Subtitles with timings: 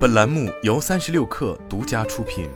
[0.00, 2.48] 本栏目由三十六氪独家出品。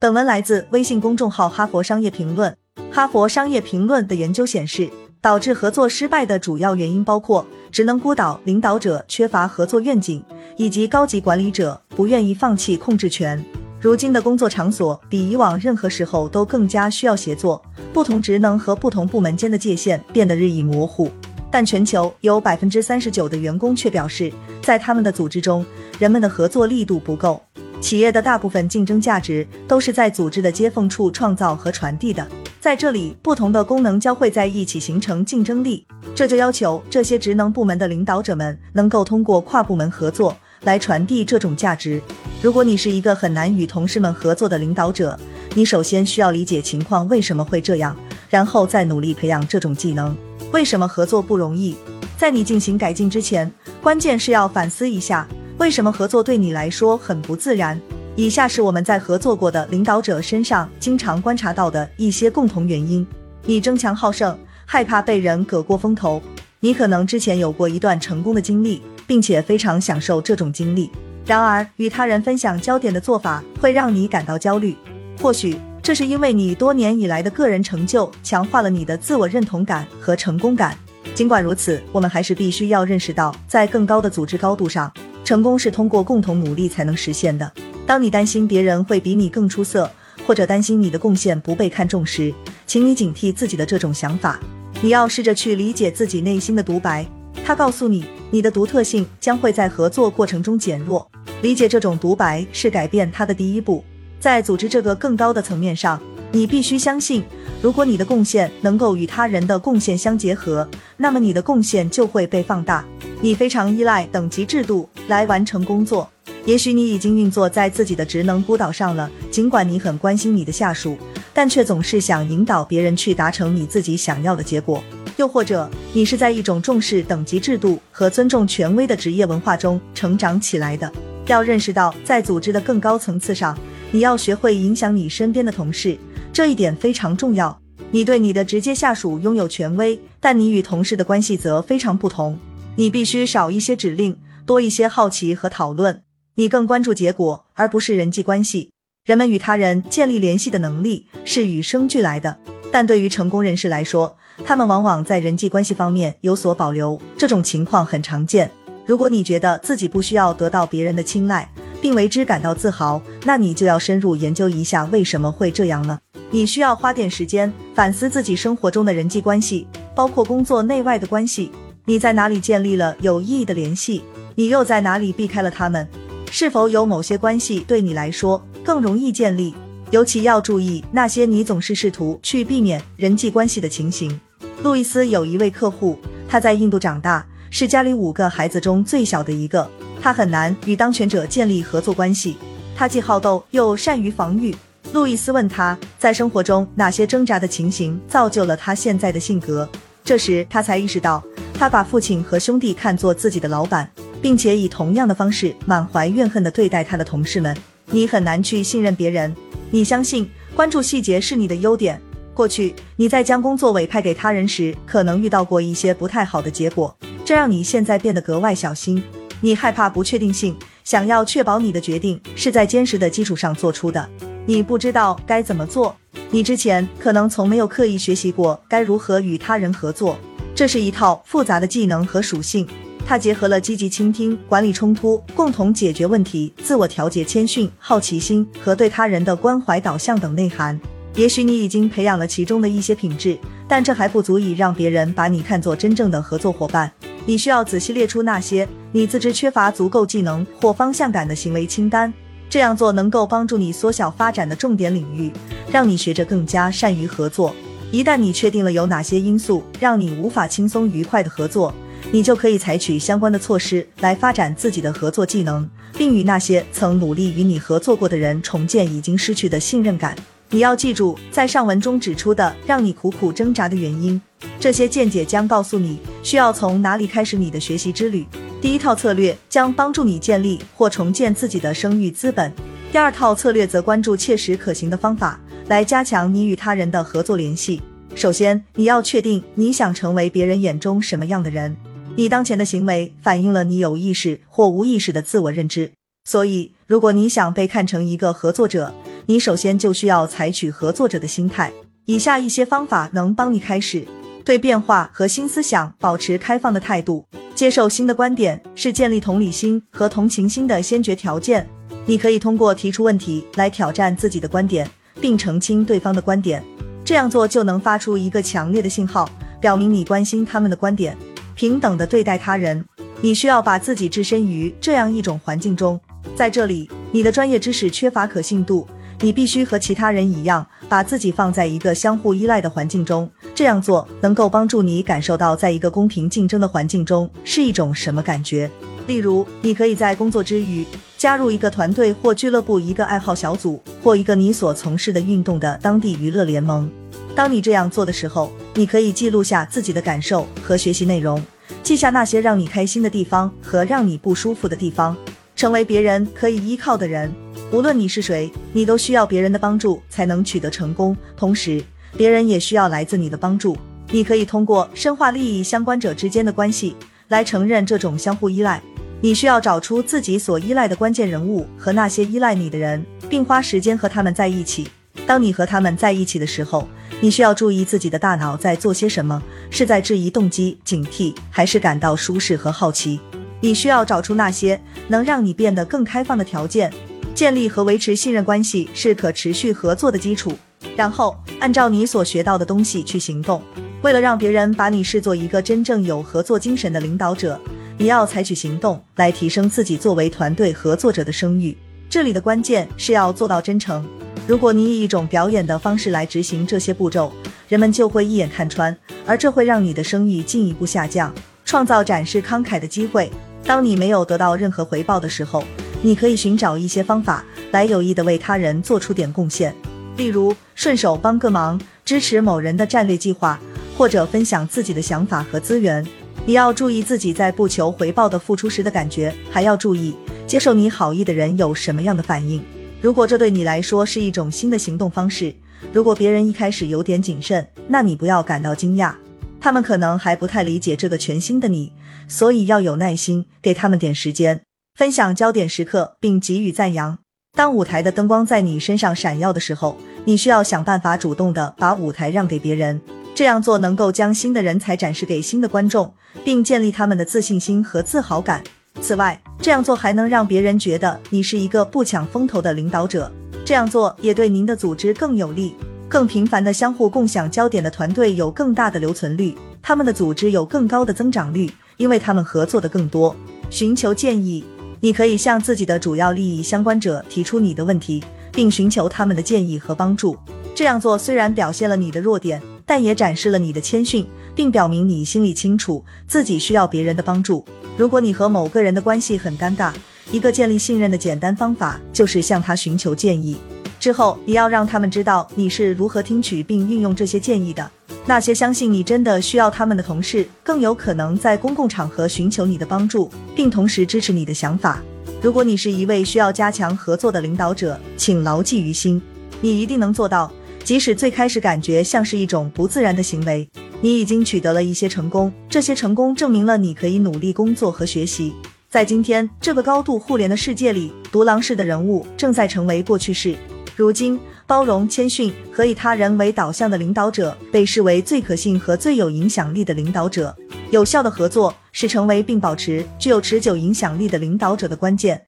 [0.00, 2.56] 本文来自微信公众号《哈佛商业评论》。
[2.90, 4.88] 《哈佛商业评论》的研究显示，
[5.20, 10.24] 导致合作失败的主要原因包括职能孤岛、领导者缺乏合作愿景，
[10.56, 13.44] 以及高级管理者不愿意放弃控制权。
[13.78, 17.62] 如今的工作场所比以往任何时候都更加需要协作，
[17.92, 21.10] 不同职能和不同部门间的界限变得日益模糊。
[21.54, 25.64] 但全球有百分之三十九的员工却表示，在他们的组织中，
[26.00, 27.40] 人们的合作力度不够。
[27.80, 32.26] 企业的大部分竞争价值都是在组织的接缝处创造和传递的，
[32.60, 42.02] 在这里，不同的功能交汇在一起形成竞争力，这就要求这些职能部门的领导者们能够通过跨部门合作来传递这种价值。
[42.42, 45.16] 如果你是一个很难与同事们合作的领导者，
[45.54, 47.96] 你首先需要理解情况为什么会这样，
[48.28, 50.16] 然后再努力培养这种技能。
[50.54, 51.74] 为什么合作不容易？
[52.16, 55.26] 在你进行改进之前，关键是要反思一下，
[55.58, 57.78] 为什么合作对你来说很不自然。
[58.14, 63.04] 以下是我们在合作过的领导者身上经常观察到的一些共同原因：
[63.42, 66.22] 你争强好胜，害怕被人割过风头；
[66.60, 70.88] 你可能之前有过一段成功的经历，并且非常享受这种经历，
[71.26, 74.76] 然而与他人分享焦点的做法会让你感到焦虑。
[75.20, 75.58] 或许。
[75.84, 80.74] 这是因为你多年以来的个人成就强化了你的自我认同感和成功感。
[81.14, 84.90] 尽管如此，我们还是必须要认识到，在更高的组织高度上，
[85.26, 87.52] 成功是通过共同努力才能实现的。
[87.86, 89.90] 当你担心别人会比你更出色，
[90.26, 92.32] 或者担心你的贡献不被看重时，
[92.66, 94.40] 请你警惕自己的这种想法。
[94.80, 97.06] 你要试着去理解自己内心的独白，
[97.44, 101.06] 它告诉你，你的独特性将会在合作过程中减弱。
[101.42, 103.84] 理解这种独白是改变它的第一步。
[104.24, 106.00] 在组织这个更高的层面上，
[106.32, 107.22] 你必须相信，
[107.60, 112.82] 如果你的贡献能够与他人的贡献相结合，那么你的贡献就会被放大。
[113.20, 116.10] 你非常依赖等级制度来完成工作，
[116.46, 119.10] 也许你已经运作在自己的职能孤岛上了。
[119.30, 120.96] 尽管你很关心你的下属，
[121.34, 124.82] 但却总是想引导别人去达成你自己想要的结果。
[125.18, 130.90] 又或者，你是在一种重视等级制度和尊重权威的职业文化中成长起来的。
[131.26, 133.54] 要认识到，在组织的更高层次上。
[133.94, 135.96] 你要学会影响你身边的同事，
[136.32, 137.56] 这一点非常重要。
[137.92, 142.36] 你对你的直接下属拥有权威，但你与同事的关系则非常不同。
[142.74, 146.02] 你必须少一些指令，多一些好奇和讨论。
[146.34, 148.70] 你更关注结果，而不是人际关系。
[149.04, 152.36] 人们与他人建立联系的能力是与生俱来的，
[152.72, 157.00] 但对于成功人士来说，他们往往在人际关系方面有所保留。
[157.16, 158.50] 这种情况很常见。
[158.84, 161.48] 如果你觉得自己不需要得到别人的青睐，
[161.84, 165.98] 并为之感到自豪，那你就要深入研究一下为什么会这样呢？
[166.30, 171.52] 你需要花点时间反思自己生活中的人际关系，包括工作内外的关系。
[171.84, 174.02] 你在哪里建立了有意义的联系？
[174.34, 175.86] 你又在哪里避开了他们？
[176.30, 179.54] 是否有某些关系对你来说更容易建立？
[179.90, 184.18] 尤其要注意那些你总是试图去避免人际关系的情形。
[184.62, 189.68] 路易斯有一位客户，他在印度长大，是家里五个孩子中最小的一个。
[190.04, 192.36] 他很难与当权者建立合作关系，
[192.76, 194.54] 他既好斗又善于防御。
[194.92, 199.66] 路易斯问他在生活中哪些挣扎的情形造就了他现在的性格。
[200.04, 207.56] 这时他才意识到，他把父亲和兄弟看作自己的老板，并且以同样的方式满怀怨恨地对待他的同事们。
[207.86, 209.34] 你很难去信任别人，
[209.70, 211.98] 你相信关注细节是你的优点。
[212.34, 216.94] 过去你在将工作委派给他人时，可能遇到过一些不太好的结果，
[217.24, 219.02] 这让你现在变得格外小心。
[219.44, 224.08] 你害怕不确定性，想要确保你的决定是在坚实的基础上做出的。
[224.46, 225.94] 你不知道该怎么做，
[226.30, 230.16] 你之前可能从没有刻意学习过该如何与他人合作。
[230.54, 232.66] 这是一套复杂的技能和属性，
[233.04, 240.80] 它结合了积极倾听、管理冲突、共同解决问题、自我调节、谦逊、好奇心和对他人的关怀导向等内涵。
[241.16, 243.38] 也许你已经培养了其中的一些品质，
[243.68, 246.90] 但这还不足以让别人把你看作真正的合作伙伴。
[247.26, 248.66] 你需要仔细列出那些
[248.96, 252.14] 你自知缺乏足够技能或方向感的行为清单。
[252.48, 255.32] 这样做能够帮助你缩小发展的重点领域，
[255.68, 257.52] 让你学着更加善于合作。
[257.90, 261.74] 一旦你确定了有哪些因素让你无法轻松愉快的合作，
[262.12, 265.68] 你就可以采取相关的措施来发展自己的合作技能，
[265.98, 270.14] 并与那些曾努力与你合作过的人重建已经失去的信任感。
[270.50, 274.22] 你要记住，在上文中指出的让你苦苦挣扎的原因。
[274.60, 278.24] 这些见解将告诉你需要从哪里开始你的学习之旅。
[278.64, 282.50] 第一套策略将帮助你建立或重建自己的声誉资本。
[282.90, 287.82] 第二套策略则关注切实可行的方法来加强你与他人的合作联系。
[288.14, 291.76] 首先，你要确定你想成为别人眼中什么样的人。
[292.16, 295.92] 你当前的行为反映了你有意识或无意识的自我认知。
[296.24, 298.94] 所以，如果你想被看成一个合作者，
[299.26, 301.70] 你首先就需要采取合作者的心态。
[302.06, 304.06] 以下一些方法能帮你开始
[304.44, 307.24] 对变化和新思想保持开放的态度。
[307.54, 311.66] 接受新的观点是建立同理心和同情心的先决条件。
[312.04, 314.88] 你可以通过提出问题来挑战自己的观点，
[315.20, 316.62] 并澄清对方的观点。
[317.04, 319.30] 这样做就能发出一个强烈的信号，
[319.60, 321.16] 表明你关心他们的观点。
[321.54, 322.84] 平等的对待他人，
[323.20, 325.98] 你需要把自己置身于这样一种环境中，
[326.34, 328.86] 在这里，你的专业知识缺乏可信度。
[329.24, 333.26] 你必须和其他人一样，把自己放在一个相互依赖的环境中。
[333.54, 338.70] 这样做能够帮助你感受到，在一个公平竞争的环境中是一种什么感觉。
[339.06, 340.84] 例如，你可以在工作之余
[341.16, 346.90] 加入一个团队或俱乐部、一个爱好小组或一个你所从事的运动的当地娱乐联盟。
[347.34, 351.42] 当你这样做的时候，你可以记录下自己的感受和学习内容，
[351.82, 355.16] 记下那些让你开心的地方和让你不舒服的地方，
[355.56, 357.32] 成为别人可以依靠的人。
[357.72, 361.16] 无论你是谁，你都需要别人的帮助才能取得成功。
[361.36, 361.82] 同时，
[362.16, 363.76] 别人也需要来自你的帮助。
[364.10, 366.94] 你可以通过深化利益相关者之间的关系
[367.28, 368.80] 来承认这种相互依赖。
[369.20, 374.86] 你需要找出自己所依赖的关键人物和那些依赖你的人，并花时间和他们在一起。
[375.26, 376.86] 当你和他们在一起的时候，
[377.20, 383.18] 你需要注意自己的大脑在做些什么：是在质疑、动机、警惕，还是感到舒适和好奇？
[383.60, 384.78] 你需要找出那些
[385.08, 386.92] 能让你变得更开放的条件。
[387.34, 390.56] 建立和维持信任关系是可持续合作的基础。
[390.94, 393.60] 然后按照你所学到的东西去行动。
[394.02, 397.58] 为了让别人把你视作一个真正有合作精神的领导者，
[397.96, 401.76] 你要采取行动来提升自己作为团队合作者的声誉。
[402.08, 404.06] 这里的关键是要做到真诚。
[404.46, 407.32] 如果你以一种表演的方式来执行这些步骤，
[407.66, 411.34] 人们就会一眼看穿，而这会让你的声誉进一步下降。
[411.64, 413.32] 创造展示慷慨的机会。
[413.64, 415.64] 当你没有得到任何回报的时候。
[416.04, 419.74] 你可以寻找一些方法来有意的为他人做出点贡献，
[420.18, 423.58] 例如顺手帮个忙、支持某人的战略计划，
[423.96, 426.06] 或者分享自己的想法和资源。
[426.44, 430.14] 你要注意自己在不求回报的付出时的感觉，还要注意
[430.46, 432.62] 接受你好意的人有什么样的反应。
[433.00, 435.54] 如果这对你来说是一种新的行动方式，
[435.90, 439.14] 如果别人一开始有点谨慎，那你不要感到惊讶，
[439.58, 441.92] 他们可能还不太理解这个全新的你，
[442.28, 444.60] 所以要有耐心，给他们点时间。
[444.96, 447.18] 分享焦点时刻，并给予赞扬。
[447.56, 453.00] 当舞台的灯光在你身上闪耀的时候，你需要想办法主动的把舞台让给别人。
[453.34, 456.14] 这样做能够将新的人才展示给新的观众，
[456.44, 458.62] 并建立他们的自信心和自豪感。
[459.00, 463.28] 此外，这样做还能让别人觉得你是一个不抢风头的领导者。
[463.64, 465.74] 这样做也对您的组织更有利。
[466.08, 473.34] 更频繁的相互共享焦点的团队有更大的留存率，他们的组织有更高的增长率，因为他们合作的更多。
[473.70, 474.64] 寻求建议。
[475.04, 480.34] 你可以向自己的主要利益相关者提出你的问题，并寻求他们的建议和帮助。
[480.74, 487.62] 这样做虽然表现了你的弱点，但也展示了你的谦逊，并表明你心里清楚自己需要别人的帮助。
[487.98, 489.92] 如果你和某个人的关系很尴尬，
[490.32, 493.58] 一个建立信任的简单方法就是向他寻求建议。
[494.04, 497.90] 之后，你要让他们知道你是如何听取并运用这些建议的。
[498.26, 505.02] 那些相信你真的需要他们的同事，更有可能在公共场合寻求你的帮助，并同时支持你的想法。
[505.40, 509.22] 如果你是一位需要加强合作的领导者，请牢记于心，
[509.62, 510.52] 你一定能做到。
[510.84, 513.66] 即使最开始感觉像是一种不自然的行为，
[514.02, 515.50] 你已经取得了一些成功。
[515.66, 518.52] 这些成功证明了你可以努力工作和学习。
[518.90, 523.56] 在今天这个高度互联的世界里，独狼式的人物正在成为过去式。
[523.96, 524.40] 如今。
[524.66, 530.54] 包容、谦逊和以他人为导向的领导者被视为最可信和最有影响力的领导者。
[530.90, 535.46] 有效的合作是成为并保持具有持久影响力的领导者的关键。